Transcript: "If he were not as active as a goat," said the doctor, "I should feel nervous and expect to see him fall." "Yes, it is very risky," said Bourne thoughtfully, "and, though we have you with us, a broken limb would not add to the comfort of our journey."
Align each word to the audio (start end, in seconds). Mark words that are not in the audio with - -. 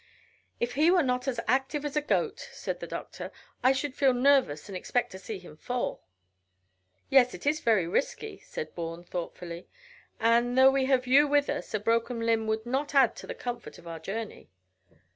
"If 0.59 0.73
he 0.73 0.89
were 0.89 1.03
not 1.03 1.27
as 1.27 1.39
active 1.47 1.85
as 1.85 1.95
a 1.95 2.01
goat," 2.01 2.49
said 2.53 2.79
the 2.79 2.87
doctor, 2.87 3.31
"I 3.63 3.71
should 3.71 3.93
feel 3.93 4.15
nervous 4.15 4.67
and 4.67 4.75
expect 4.75 5.11
to 5.11 5.19
see 5.19 5.37
him 5.37 5.55
fall." 5.55 6.01
"Yes, 7.11 7.35
it 7.35 7.45
is 7.45 7.59
very 7.59 7.85
risky," 7.87 8.39
said 8.39 8.73
Bourne 8.73 9.03
thoughtfully, 9.03 9.67
"and, 10.19 10.57
though 10.57 10.71
we 10.71 10.85
have 10.85 11.05
you 11.05 11.27
with 11.27 11.51
us, 11.51 11.75
a 11.75 11.79
broken 11.79 12.21
limb 12.21 12.47
would 12.47 12.65
not 12.65 12.95
add 12.95 13.15
to 13.17 13.27
the 13.27 13.35
comfort 13.35 13.77
of 13.77 13.85
our 13.85 13.99
journey." 13.99 14.49